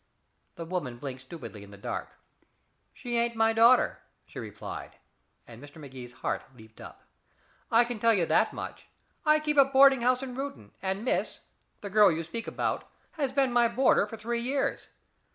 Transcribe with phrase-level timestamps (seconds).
[0.55, 2.07] The woman blinked stupidly in the dusk.
[2.91, 4.95] "She ain't my daughter," she replied,
[5.45, 5.75] and Mr.
[5.77, 7.03] Magee's heart leaped up.
[7.69, 8.87] "I can tell you that much.
[9.27, 11.41] I keep a boarding house in Reuton and Miss
[11.81, 14.87] the girl you speak about has been my boarder for three years.